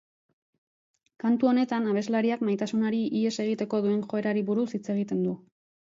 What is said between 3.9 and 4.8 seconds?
joerari buruz